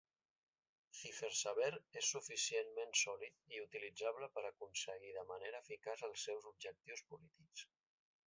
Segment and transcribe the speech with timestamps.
[0.99, 1.67] CipherSaber
[1.99, 7.69] es suficientment sòlid i utilitzable per aconseguir de manera eficaç els seus objectius polítics.